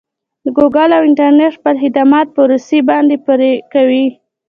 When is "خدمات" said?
1.83-2.27